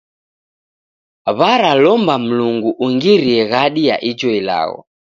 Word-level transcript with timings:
W'aralomba 1.37 2.15
Mlungu 2.25 2.69
ungirie 2.85 3.41
ghadi 3.51 3.81
ya 3.89 3.95
ijo 4.09 4.29
ilagho. 4.39 4.79